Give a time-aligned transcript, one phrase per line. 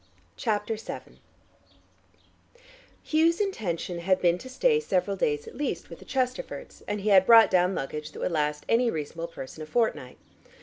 [0.35, 1.21] CHAPTER VII
[3.03, 7.01] Hugh's intention had been to stay several days, at the least, with the Chesterfords, and
[7.01, 10.17] he had brought down luggage that would last any reasonable person a fortnight.